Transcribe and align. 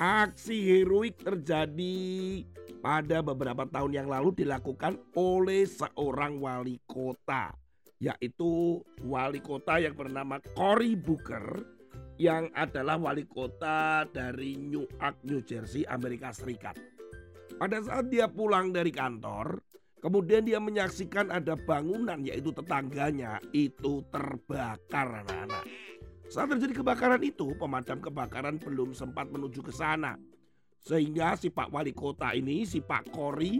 Aksi 0.00 0.64
heroik 0.64 1.20
terjadi 1.20 2.40
pada 2.80 3.20
beberapa 3.20 3.68
tahun 3.68 3.92
yang 3.92 4.08
lalu 4.08 4.32
dilakukan 4.32 4.96
oleh 5.12 5.68
seorang 5.68 6.40
wali 6.40 6.80
kota, 6.88 7.52
yaitu 8.00 8.80
wali 9.04 9.44
kota 9.44 9.76
yang 9.76 9.92
bernama 9.92 10.40
Cory 10.56 10.96
Booker 10.96 11.68
yang 12.16 12.48
adalah 12.56 12.96
wali 12.96 13.28
kota 13.28 14.08
dari 14.08 14.56
Newark, 14.56 15.20
New 15.20 15.44
Jersey, 15.44 15.84
Amerika 15.84 16.32
Serikat. 16.32 16.80
Pada 17.60 17.84
saat 17.84 18.08
dia 18.08 18.24
pulang 18.24 18.72
dari 18.72 18.96
kantor, 18.96 19.60
kemudian 20.00 20.48
dia 20.48 20.56
menyaksikan 20.56 21.28
ada 21.28 21.60
bangunan 21.60 22.24
yaitu 22.24 22.56
tetangganya 22.56 23.36
itu 23.52 24.00
terbakar 24.08 25.28
anak-anak. 25.28 25.89
Saat 26.30 26.54
terjadi 26.54 26.78
kebakaran 26.86 27.26
itu, 27.26 27.58
pemadam 27.58 27.98
kebakaran 27.98 28.54
belum 28.62 28.94
sempat 28.94 29.26
menuju 29.34 29.66
ke 29.66 29.74
sana. 29.74 30.14
Sehingga 30.78 31.34
si 31.34 31.50
Pak 31.50 31.74
Wali 31.74 31.90
Kota 31.90 32.30
ini, 32.38 32.62
si 32.62 32.78
Pak 32.78 33.10
Kori, 33.10 33.58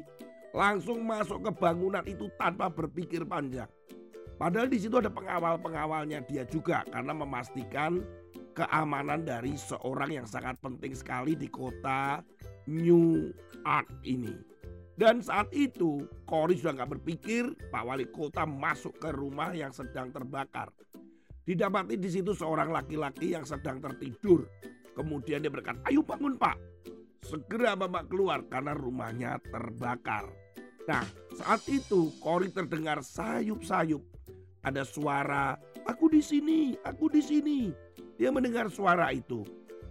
langsung 0.55 1.03
masuk 1.03 1.43
ke 1.43 1.51
bangunan 1.51 2.07
itu 2.07 2.31
tanpa 2.39 2.71
berpikir 2.71 3.27
panjang. 3.27 3.67
Padahal 4.39 4.71
di 4.71 4.79
situ 4.79 5.03
ada 5.03 5.11
pengawal-pengawalnya 5.11 6.23
dia 6.31 6.47
juga 6.47 6.87
karena 6.87 7.11
memastikan 7.11 8.07
keamanan 8.55 9.27
dari 9.27 9.59
seorang 9.59 10.23
yang 10.23 10.27
sangat 10.31 10.55
penting 10.63 10.95
sekali 10.95 11.35
di 11.35 11.51
kota 11.51 12.23
New 12.71 13.35
York 13.67 13.89
ini. 14.07 14.33
Dan 14.95 15.19
saat 15.19 15.51
itu 15.51 16.07
Kori 16.23 16.55
sudah 16.55 16.79
nggak 16.79 17.03
berpikir 17.03 17.51
Pak 17.75 17.83
Wali 17.83 18.07
Kota 18.15 18.47
masuk 18.47 18.95
ke 19.03 19.11
rumah 19.11 19.51
yang 19.51 19.75
sedang 19.75 20.15
terbakar. 20.15 20.71
Didapati 21.45 21.97
di 21.97 22.09
situ 22.13 22.37
seorang 22.37 22.69
laki-laki 22.69 23.33
yang 23.33 23.43
sedang 23.49 23.81
tertidur. 23.81 24.45
Kemudian 24.93 25.41
dia 25.41 25.53
berkata, 25.53 25.81
ayo 25.89 26.05
bangun 26.05 26.37
pak. 26.37 26.57
Segera 27.25 27.77
bapak 27.77 28.09
keluar 28.13 28.45
karena 28.49 28.77
rumahnya 28.77 29.41
terbakar. 29.49 30.29
Nah 30.89 31.05
saat 31.37 31.65
itu 31.69 32.13
Kori 32.21 32.53
terdengar 32.53 33.01
sayup-sayup. 33.01 34.03
Ada 34.61 34.85
suara, 34.85 35.57
aku 35.89 36.13
di 36.13 36.21
sini, 36.21 36.77
aku 36.85 37.09
di 37.09 37.25
sini. 37.25 37.73
Dia 38.21 38.29
mendengar 38.29 38.69
suara 38.69 39.09
itu. 39.09 39.41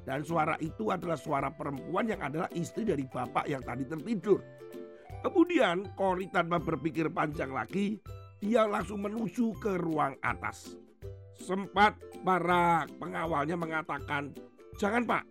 Dan 0.05 0.21
suara 0.21 0.57
itu 0.61 0.93
adalah 0.93 1.17
suara 1.17 1.49
perempuan 1.49 2.09
yang 2.09 2.21
adalah 2.21 2.49
istri 2.53 2.85
dari 2.85 3.05
bapak 3.05 3.49
yang 3.49 3.65
tadi 3.65 3.85
tertidur. 3.85 4.41
Kemudian 5.25 5.89
Kori 5.97 6.29
tanpa 6.29 6.61
berpikir 6.61 7.09
panjang 7.09 7.51
lagi, 7.51 7.97
dia 8.39 8.63
langsung 8.69 9.03
menuju 9.03 9.57
ke 9.59 9.75
ruang 9.75 10.15
atas. 10.21 10.77
Sempat 11.39 11.95
para 12.21 12.83
pengawalnya 12.99 13.55
mengatakan, 13.55 14.35
jangan 14.75 15.07
pak. 15.07 15.23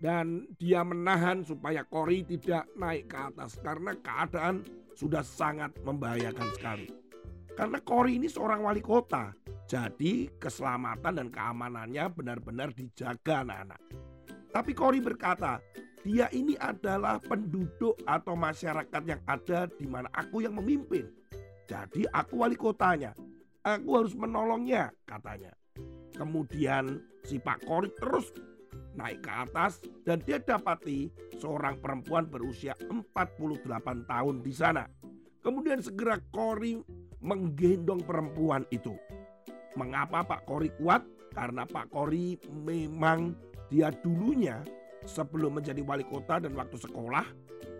Dan 0.00 0.48
dia 0.56 0.80
menahan 0.80 1.44
supaya 1.44 1.84
Kori 1.84 2.24
tidak 2.24 2.64
naik 2.72 3.12
ke 3.12 3.20
atas 3.20 3.60
karena 3.60 3.92
keadaan 4.00 4.64
sudah 4.96 5.20
sangat 5.20 5.76
membahayakan 5.84 6.48
sekali. 6.56 6.88
Karena 7.52 7.76
Kori 7.84 8.16
ini 8.16 8.24
seorang 8.24 8.64
wali 8.64 8.80
kota, 8.80 9.36
jadi 9.68 10.32
keselamatan 10.40 11.20
dan 11.20 11.28
keamanannya 11.28 12.04
benar-benar 12.16 12.72
dijaga 12.72 13.44
anak-anak. 13.44 13.80
Tapi 14.48 14.72
Kori 14.72 15.04
berkata, 15.04 15.60
dia 16.00 16.32
ini 16.32 16.56
adalah 16.56 17.20
penduduk 17.20 18.00
atau 18.08 18.32
masyarakat 18.32 19.02
yang 19.04 19.20
ada 19.28 19.68
di 19.68 19.84
mana 19.84 20.08
aku 20.16 20.40
yang 20.40 20.56
memimpin. 20.56 21.12
Jadi 21.68 22.08
aku 22.08 22.40
wali 22.40 22.56
kotanya. 22.56 23.12
Aku 23.60 24.00
harus 24.00 24.16
menolongnya, 24.16 24.88
katanya. 25.04 25.52
Kemudian 26.16 27.04
si 27.24 27.36
Pak 27.36 27.68
Kori 27.68 27.92
terus 27.92 28.32
naik 28.96 29.24
ke 29.24 29.32
atas 29.32 29.84
dan 30.04 30.24
dia 30.24 30.40
dapati 30.40 31.12
seorang 31.36 31.76
perempuan 31.80 32.24
berusia 32.24 32.72
48 32.88 34.08
tahun 34.08 34.36
di 34.40 34.52
sana. 34.52 34.84
Kemudian 35.44 35.84
segera 35.84 36.16
Kori 36.32 36.80
menggendong 37.20 38.00
perempuan 38.04 38.64
itu. 38.72 38.96
Mengapa 39.76 40.24
Pak 40.24 40.48
Kori 40.48 40.72
kuat? 40.80 41.04
Karena 41.36 41.68
Pak 41.68 41.92
Kori 41.92 42.40
memang 42.48 43.36
dia 43.68 43.92
dulunya 43.92 44.64
sebelum 45.04 45.60
menjadi 45.60 45.84
wali 45.84 46.02
kota 46.04 46.40
dan 46.42 46.56
waktu 46.56 46.76
sekolah, 46.80 47.24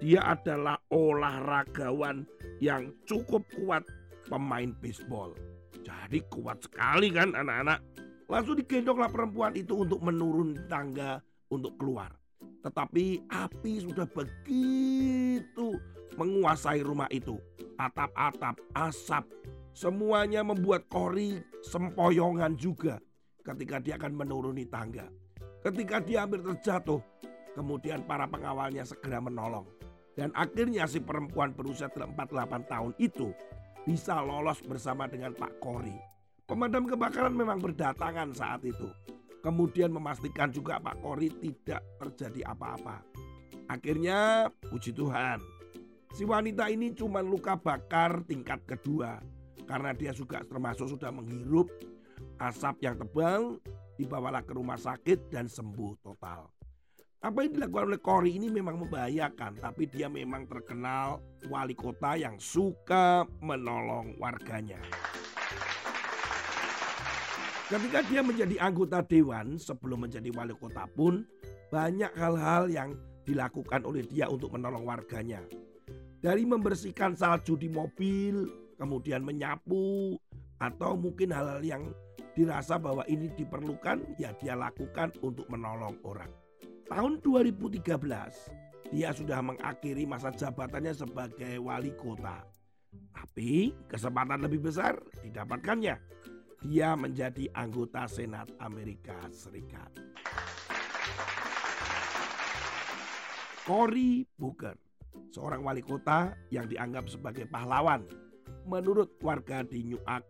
dia 0.00 0.22
adalah 0.25 0.76
olahragawan 0.93 2.25
yang 2.62 2.93
cukup 3.05 3.44
kuat 3.59 3.84
pemain 4.28 4.72
baseball. 4.78 5.34
Jadi 5.81 6.19
kuat 6.26 6.66
sekali 6.66 7.14
kan 7.14 7.34
anak-anak. 7.34 7.78
Langsung 8.31 8.54
digendonglah 8.58 9.10
perempuan 9.10 9.54
itu 9.58 9.82
untuk 9.82 9.98
menurun 10.03 10.54
tangga 10.70 11.19
untuk 11.50 11.75
keluar. 11.78 12.14
Tetapi 12.62 13.26
api 13.26 13.72
sudah 13.82 14.06
begitu 14.06 15.75
menguasai 16.14 16.84
rumah 16.84 17.10
itu. 17.10 17.41
Atap-atap, 17.81 18.60
asap, 18.76 19.25
semuanya 19.72 20.44
membuat 20.44 20.86
Kori 20.92 21.41
sempoyongan 21.64 22.54
juga 22.54 23.00
ketika 23.42 23.81
dia 23.81 23.97
akan 23.97 24.12
menuruni 24.14 24.69
tangga. 24.69 25.08
Ketika 25.64 26.00
dia 26.00 26.25
hampir 26.25 26.41
terjatuh, 26.41 27.00
kemudian 27.56 28.04
para 28.04 28.28
pengawalnya 28.28 28.84
segera 28.84 29.20
menolong. 29.20 29.69
Dan 30.16 30.32
akhirnya 30.37 30.84
si 30.84 31.00
perempuan 31.00 31.56
berusia 31.56 31.88
48 31.88 32.69
tahun 32.69 32.92
itu 33.00 33.32
bisa 33.85 34.21
lolos 34.21 34.61
bersama 34.61 35.09
dengan 35.09 35.33
Pak 35.33 35.61
Kori. 35.63 35.97
Pemadam 36.45 36.85
kebakaran 36.85 37.33
memang 37.33 37.63
berdatangan 37.63 38.35
saat 38.35 38.67
itu. 38.67 38.91
Kemudian 39.41 39.89
memastikan 39.89 40.53
juga 40.53 40.77
Pak 40.83 41.01
Kori 41.01 41.33
tidak 41.41 41.81
terjadi 41.97 42.53
apa-apa. 42.53 43.01
Akhirnya 43.71 44.51
puji 44.69 44.93
Tuhan. 44.93 45.41
Si 46.11 46.27
wanita 46.27 46.67
ini 46.69 46.91
cuma 46.93 47.23
luka 47.23 47.55
bakar 47.55 48.27
tingkat 48.27 48.61
kedua. 48.67 49.23
Karena 49.65 49.95
dia 49.95 50.11
juga 50.11 50.43
termasuk 50.43 50.91
sudah 50.91 51.15
menghirup 51.15 51.71
asap 52.43 52.83
yang 52.85 52.99
tebal. 52.99 53.62
Dibawalah 53.97 54.43
ke 54.43 54.53
rumah 54.57 54.77
sakit 54.77 55.31
dan 55.31 55.47
sembuh 55.47 56.03
total. 56.03 56.59
Apa 57.20 57.44
yang 57.44 57.53
dilakukan 57.53 57.92
oleh 57.92 58.00
Kori 58.00 58.32
ini 58.41 58.48
memang 58.48 58.81
membahayakan, 58.81 59.60
tapi 59.60 59.84
dia 59.84 60.08
memang 60.08 60.48
terkenal 60.48 61.20
wali 61.53 61.76
kota 61.76 62.16
yang 62.16 62.41
suka 62.41 63.28
menolong 63.44 64.16
warganya. 64.16 64.81
Ketika 67.69 68.00
dia 68.08 68.25
menjadi 68.25 68.56
anggota 68.56 69.04
dewan 69.04 69.60
sebelum 69.60 70.08
menjadi 70.08 70.32
wali 70.32 70.56
kota 70.56 70.88
pun 70.97 71.28
banyak 71.69 72.08
hal-hal 72.16 72.72
yang 72.72 72.97
dilakukan 73.28 73.84
oleh 73.84 74.08
dia 74.08 74.25
untuk 74.25 74.56
menolong 74.56 74.88
warganya. 74.88 75.44
Dari 76.25 76.48
membersihkan 76.48 77.20
salju 77.20 77.60
di 77.60 77.69
mobil, 77.69 78.48
kemudian 78.81 79.20
menyapu, 79.20 80.16
atau 80.56 80.97
mungkin 80.97 81.37
hal-hal 81.37 81.60
yang 81.60 81.92
dirasa 82.32 82.81
bahwa 82.81 83.04
ini 83.12 83.28
diperlukan, 83.37 84.16
ya 84.16 84.32
dia 84.41 84.56
lakukan 84.56 85.12
untuk 85.20 85.44
menolong 85.52 86.00
orang. 86.00 86.32
Tahun 86.91 87.23
2013, 87.23 87.87
dia 88.91 89.15
sudah 89.15 89.39
mengakhiri 89.39 90.11
masa 90.11 90.34
jabatannya 90.34 90.91
sebagai 90.91 91.62
wali 91.62 91.95
kota. 91.95 92.43
Tapi 93.15 93.71
kesempatan 93.87 94.43
lebih 94.43 94.67
besar 94.67 94.99
didapatkannya. 95.23 95.95
Dia 96.67 96.99
menjadi 96.99 97.47
anggota 97.55 98.11
Senat 98.11 98.50
Amerika 98.59 99.15
Serikat. 99.31 99.87
Cory 103.62 104.27
Booker, 104.34 104.75
seorang 105.31 105.62
wali 105.62 105.87
kota 105.87 106.34
yang 106.50 106.67
dianggap 106.67 107.06
sebagai 107.06 107.47
pahlawan 107.47 108.03
menurut 108.67 109.14
warga 109.23 109.62
di 109.62 109.87
New 109.87 110.03
York, 110.03 110.26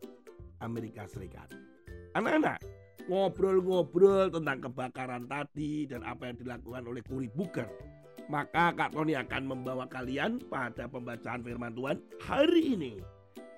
Amerika 0.60 1.08
Serikat. 1.08 1.48
Anak-anak, 2.12 2.60
ngobrol-ngobrol 3.10 4.30
tentang 4.30 4.70
kebakaran 4.70 5.26
tadi 5.26 5.90
dan 5.90 6.06
apa 6.06 6.30
yang 6.30 6.38
dilakukan 6.38 6.86
oleh 6.86 7.02
Kuri 7.02 7.26
Booker. 7.34 7.66
Maka 8.30 8.70
Kak 8.70 8.94
Tony 8.94 9.18
akan 9.18 9.42
membawa 9.50 9.90
kalian 9.90 10.38
pada 10.46 10.86
pembacaan 10.86 11.42
firman 11.42 11.74
Tuhan 11.74 11.98
hari 12.22 12.78
ini. 12.78 12.94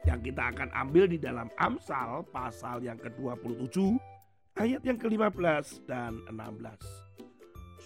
Yang 0.09 0.33
kita 0.33 0.57
akan 0.57 0.73
ambil 0.73 1.05
di 1.05 1.21
dalam 1.21 1.53
Amsal 1.61 2.25
pasal 2.33 2.81
yang 2.81 2.97
ke-27 2.97 4.01
ayat 4.57 4.81
yang 4.89 4.97
ke-15 4.97 5.85
dan 5.85 6.17
16. 6.33 7.13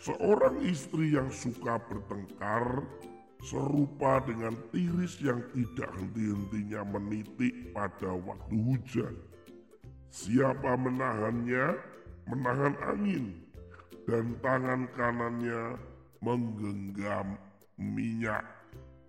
Seorang 0.07 0.63
istri 0.63 1.19
yang 1.19 1.27
suka 1.35 1.83
bertengkar 1.91 2.87
serupa 3.43 4.23
dengan 4.23 4.55
tiris 4.71 5.19
yang 5.19 5.43
tidak 5.51 5.91
henti-hentinya 5.99 6.87
menitik 6.87 7.75
pada 7.75 8.15
waktu 8.15 8.55
hujan. 8.55 9.15
Siapa 10.17 10.81
menahannya, 10.81 11.77
menahan 12.33 12.73
angin, 12.89 13.37
dan 14.09 14.33
tangan 14.41 14.89
kanannya 14.97 15.77
menggenggam 16.25 17.37
minyak. 17.77 18.41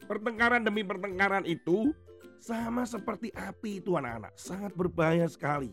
Pertengkaran 0.04 0.68
demi 0.68 0.84
pertengkaran 0.84 1.48
itu 1.48 1.96
sama 2.44 2.84
seperti 2.84 3.32
api 3.32 3.80
itu 3.80 3.96
anak-anak, 3.96 4.36
sangat 4.36 4.76
berbahaya 4.76 5.32
sekali. 5.32 5.72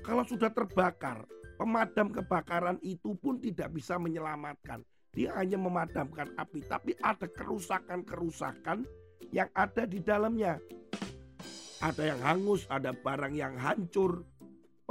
Kalau 0.00 0.24
sudah 0.24 0.48
terbakar, 0.48 1.28
pemadam 1.60 2.08
kebakaran 2.08 2.80
itu 2.80 3.12
pun 3.20 3.36
tidak 3.36 3.76
bisa 3.76 4.00
menyelamatkan 4.00 4.80
dia 5.12 5.36
hanya 5.36 5.60
memadamkan 5.60 6.32
api, 6.40 6.64
tapi 6.64 6.96
ada 7.04 7.28
kerusakan-kerusakan 7.28 8.88
yang 9.28 9.52
ada 9.52 9.84
di 9.84 10.00
dalamnya. 10.00 10.56
Ada 11.84 12.16
yang 12.16 12.20
hangus, 12.24 12.64
ada 12.72 12.96
barang 12.96 13.36
yang 13.36 13.52
hancur. 13.60 14.24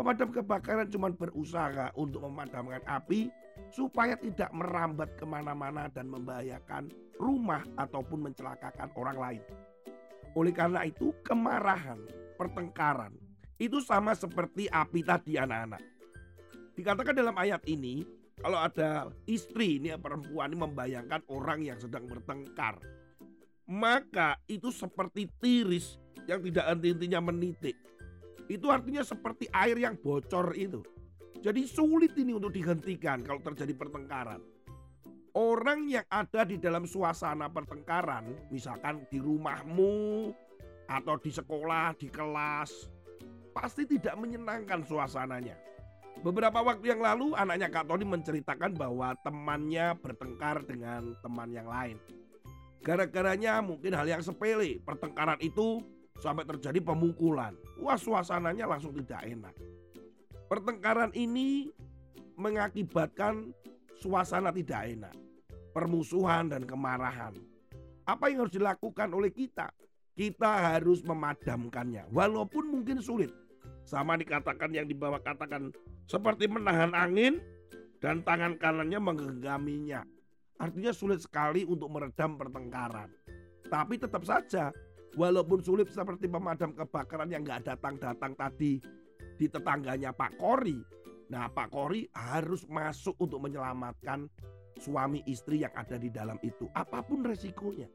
Pemadam 0.02 0.34
kebakaran 0.34 0.90
cuma 0.90 1.14
berusaha 1.14 1.94
untuk 1.94 2.26
memadamkan 2.26 2.82
api 2.90 3.30
supaya 3.70 4.18
tidak 4.18 4.50
merambat 4.50 5.14
ke 5.14 5.22
mana-mana 5.30 5.94
dan 5.94 6.10
membahayakan 6.10 6.90
rumah 7.22 7.62
ataupun 7.78 8.26
mencelakakan 8.26 8.90
orang 8.98 9.18
lain. 9.22 9.44
Oleh 10.34 10.58
karena 10.58 10.90
itu, 10.90 11.14
kemarahan, 11.22 12.02
pertengkaran 12.34 13.14
itu 13.62 13.78
sama 13.78 14.18
seperti 14.18 14.66
api 14.74 15.06
tadi 15.06 15.38
anak-anak. 15.38 15.86
Dikatakan 16.74 17.14
dalam 17.14 17.38
ayat 17.38 17.62
ini, 17.70 18.02
kalau 18.42 18.58
ada 18.58 19.06
istri 19.30 19.78
ini 19.78 19.94
perempuan 20.02 20.50
ini 20.50 20.66
membayangkan 20.66 21.22
orang 21.30 21.62
yang 21.62 21.78
sedang 21.78 22.10
bertengkar, 22.10 22.82
maka 23.70 24.42
itu 24.50 24.74
seperti 24.74 25.30
tiris 25.38 26.02
yang 26.26 26.42
tidak 26.42 26.74
henti-hentinya 26.74 27.22
menitik. 27.22 27.91
Itu 28.52 28.68
artinya 28.68 29.00
seperti 29.00 29.48
air 29.56 29.80
yang 29.80 29.96
bocor 29.96 30.52
itu. 30.60 30.84
Jadi 31.40 31.64
sulit 31.64 32.12
ini 32.20 32.36
untuk 32.36 32.52
dihentikan 32.52 33.24
kalau 33.24 33.40
terjadi 33.40 33.72
pertengkaran. 33.74 34.44
Orang 35.32 35.88
yang 35.88 36.04
ada 36.12 36.44
di 36.44 36.60
dalam 36.60 36.84
suasana 36.84 37.48
pertengkaran, 37.48 38.36
misalkan 38.52 39.08
di 39.08 39.24
rumahmu 39.24 40.36
atau 40.92 41.16
di 41.16 41.32
sekolah, 41.32 41.96
di 41.96 42.12
kelas, 42.12 42.92
pasti 43.56 43.88
tidak 43.88 44.20
menyenangkan 44.20 44.84
suasananya. 44.84 45.56
Beberapa 46.20 46.60
waktu 46.60 46.92
yang 46.92 47.00
lalu 47.00 47.32
anaknya 47.40 47.72
Kak 47.72 47.88
Tony 47.88 48.04
menceritakan 48.04 48.76
bahwa 48.76 49.16
temannya 49.24 49.96
bertengkar 50.04 50.68
dengan 50.68 51.16
teman 51.24 51.50
yang 51.56 51.72
lain. 51.72 51.96
Gara-garanya 52.84 53.64
mungkin 53.64 53.96
hal 53.96 54.12
yang 54.12 54.20
sepele, 54.20 54.84
pertengkaran 54.84 55.40
itu 55.40 55.80
sampai 56.22 56.46
terjadi 56.46 56.78
pemukulan. 56.80 57.58
Wah 57.82 57.98
suasananya 57.98 58.70
langsung 58.70 58.94
tidak 58.94 59.26
enak. 59.26 59.58
Pertengkaran 60.46 61.10
ini 61.18 61.74
mengakibatkan 62.38 63.50
suasana 63.98 64.54
tidak 64.54 64.86
enak, 64.86 65.16
permusuhan 65.74 66.54
dan 66.54 66.62
kemarahan. 66.70 67.34
Apa 68.06 68.30
yang 68.30 68.46
harus 68.46 68.54
dilakukan 68.54 69.10
oleh 69.14 69.34
kita? 69.34 69.74
Kita 70.12 70.76
harus 70.76 71.02
memadamkannya, 71.02 72.12
walaupun 72.12 72.68
mungkin 72.68 73.00
sulit. 73.00 73.32
Sama 73.88 74.20
dikatakan 74.20 74.76
yang 74.76 74.86
di 74.86 74.94
bawah 74.94 75.24
katakan 75.24 75.74
seperti 76.06 76.46
menahan 76.46 76.92
angin 76.94 77.40
dan 78.04 78.22
tangan 78.22 78.60
kanannya 78.60 79.00
menggenggaminya. 79.00 80.04
Artinya 80.60 80.92
sulit 80.94 81.24
sekali 81.24 81.66
untuk 81.66 81.90
meredam 81.90 82.38
pertengkaran. 82.38 83.10
Tapi 83.72 83.96
tetap 83.98 84.28
saja, 84.28 84.70
walaupun 85.16 85.60
sulit 85.64 85.92
seperti 85.92 86.28
pemadam 86.32 86.72
kebakaran 86.76 87.32
yang 87.32 87.44
nggak 87.44 87.68
datang-datang 87.68 88.36
tadi 88.36 88.80
di 89.36 89.46
tetangganya 89.50 90.14
Pak 90.14 90.38
Kori, 90.38 90.78
Nah, 91.32 91.48
Pak 91.48 91.72
Kori 91.72 92.12
harus 92.12 92.68
masuk 92.68 93.16
untuk 93.24 93.40
menyelamatkan 93.40 94.28
suami 94.76 95.24
istri 95.24 95.64
yang 95.64 95.72
ada 95.80 95.96
di 95.96 96.12
dalam 96.12 96.36
itu, 96.44 96.68
apa 96.76 97.00
pun 97.00 97.24
resikonya. 97.24 97.88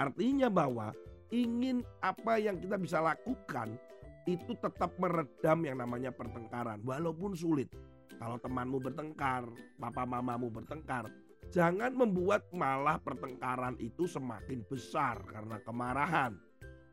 Artinya 0.00 0.48
bahwa 0.48 0.88
ingin 1.28 1.84
apa 2.00 2.40
yang 2.40 2.56
kita 2.56 2.80
bisa 2.80 3.04
lakukan 3.04 3.76
itu 4.24 4.56
tetap 4.56 4.96
meredam 4.96 5.60
yang 5.60 5.76
namanya 5.76 6.08
pertengkaran, 6.08 6.80
walaupun 6.80 7.36
sulit. 7.36 7.68
Kalau 8.16 8.40
temanmu 8.40 8.80
bertengkar, 8.80 9.44
papa 9.76 10.04
mamamu 10.08 10.48
bertengkar, 10.48 11.08
jangan 11.50 11.92
membuat 11.92 12.46
malah 12.54 12.96
pertengkaran 13.02 13.74
itu 13.82 14.06
semakin 14.06 14.62
besar 14.66 15.20
karena 15.26 15.58
kemarahan. 15.62 16.38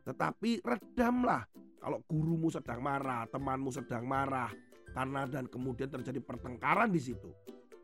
Tetapi 0.04 0.62
redamlah. 0.66 1.46
Kalau 1.78 2.02
gurumu 2.10 2.50
sedang 2.50 2.82
marah, 2.82 3.22
temanmu 3.30 3.70
sedang 3.70 4.02
marah, 4.02 4.50
karena 4.90 5.30
dan 5.30 5.46
kemudian 5.46 5.86
terjadi 5.86 6.18
pertengkaran 6.18 6.90
di 6.90 6.98
situ. 6.98 7.30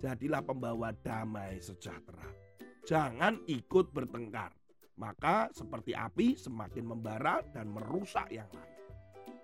Jadilah 0.03 0.43
pembawa 0.43 0.91
damai 0.91 1.63
sejahtera. 1.63 2.27
Jangan 2.85 3.39
ikut 3.47 3.95
bertengkar. 3.95 4.51
Maka 4.99 5.51
seperti 5.55 5.95
api 5.95 6.35
semakin 6.35 6.91
membara 6.91 7.43
dan 7.55 7.71
merusak 7.71 8.31
yang 8.35 8.51
lain. 8.51 8.75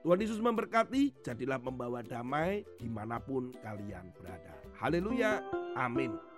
Tuhan 0.01 0.23
Yesus 0.23 0.41
memberkati, 0.43 1.21
jadilah 1.21 1.61
pembawa 1.61 2.01
damai 2.01 2.65
di 2.81 2.89
mana 2.89 3.21
pun 3.21 3.53
kalian 3.61 4.11
berada. 4.17 4.57
Haleluya, 4.81 5.45
amin. 5.77 6.30